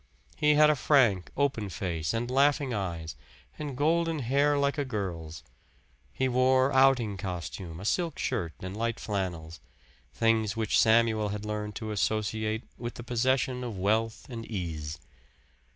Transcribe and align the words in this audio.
He 0.35 0.55
had 0.55 0.71
a 0.71 0.75
frank, 0.75 1.29
open 1.37 1.69
face, 1.69 2.11
and 2.11 2.31
laughing 2.31 2.73
eyes, 2.73 3.15
and 3.59 3.77
golden 3.77 4.17
hair 4.17 4.57
like 4.57 4.79
a 4.79 4.83
girl's. 4.83 5.43
He 6.11 6.27
wore 6.27 6.73
outing 6.73 7.17
costume, 7.17 7.79
a 7.79 7.85
silk 7.85 8.17
shirt 8.17 8.53
and 8.61 8.75
light 8.75 8.99
flannels 8.99 9.59
things 10.11 10.57
which 10.57 10.79
Samuel 10.79 11.29
had 11.29 11.45
learned 11.45 11.75
to 11.75 11.91
associate 11.91 12.63
with 12.79 12.95
the 12.95 13.03
possession 13.03 13.63
of 13.63 13.77
wealth 13.77 14.25
and 14.27 14.43
ease. 14.47 14.97